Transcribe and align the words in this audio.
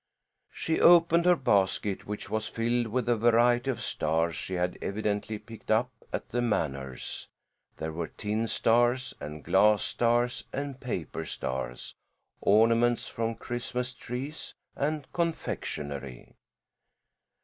She 0.51 0.79
opened 0.81 1.25
her 1.25 1.35
basket 1.35 2.07
which 2.07 2.27
was 2.27 2.47
filled 2.47 2.87
with 2.87 3.07
a 3.07 3.15
variety 3.15 3.69
of 3.69 3.83
stars 3.83 4.35
she 4.35 4.55
had 4.55 4.79
evidently 4.81 5.37
picked 5.37 5.69
up 5.69 5.91
at 6.11 6.29
the 6.29 6.41
manors. 6.41 7.27
There 7.77 7.91
were 7.91 8.07
tin 8.07 8.47
stars 8.47 9.13
and 9.19 9.43
glass 9.43 9.83
stars 9.83 10.43
and 10.51 10.79
paper 10.79 11.23
stars 11.23 11.93
ornaments 12.41 13.07
from 13.09 13.35
Christmas 13.35 13.93
trees 13.93 14.55
and 14.75 15.05
confectionery. 15.13 16.33